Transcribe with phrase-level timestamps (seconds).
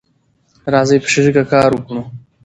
[0.73, 2.03] راځی په شریکه کار وکړو